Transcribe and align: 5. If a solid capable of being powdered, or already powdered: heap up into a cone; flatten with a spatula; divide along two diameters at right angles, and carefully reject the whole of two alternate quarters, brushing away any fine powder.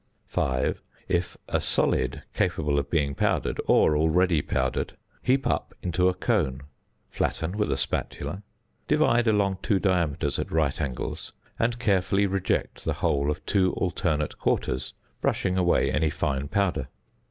5. 0.25 0.81
If 1.07 1.37
a 1.47 1.61
solid 1.61 2.23
capable 2.33 2.79
of 2.79 2.89
being 2.89 3.13
powdered, 3.13 3.61
or 3.67 3.95
already 3.95 4.41
powdered: 4.41 4.97
heap 5.21 5.45
up 5.45 5.75
into 5.83 6.09
a 6.09 6.15
cone; 6.15 6.63
flatten 7.11 7.55
with 7.55 7.71
a 7.71 7.77
spatula; 7.77 8.41
divide 8.87 9.27
along 9.27 9.59
two 9.61 9.79
diameters 9.79 10.39
at 10.39 10.51
right 10.51 10.81
angles, 10.81 11.33
and 11.59 11.77
carefully 11.77 12.25
reject 12.25 12.83
the 12.83 12.93
whole 12.95 13.29
of 13.29 13.45
two 13.45 13.73
alternate 13.73 14.39
quarters, 14.39 14.95
brushing 15.21 15.55
away 15.55 15.91
any 15.91 16.09
fine 16.09 16.47
powder. 16.47 16.87